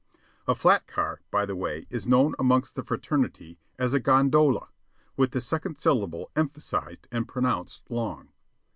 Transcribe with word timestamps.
A 0.47 0.55
flat 0.55 0.87
car, 0.87 1.21
by 1.29 1.45
the 1.45 1.55
way, 1.55 1.85
is 1.91 2.07
known 2.07 2.33
amongst 2.39 2.73
the 2.73 2.81
fraternity 2.81 3.59
as 3.77 3.93
a 3.93 3.99
"gondola," 3.99 4.69
with 5.15 5.29
the 5.29 5.39
second 5.39 5.77
syllable 5.77 6.31
emphasized 6.35 7.07
and 7.11 7.27
pronounced 7.27 7.83
long. 7.91 8.29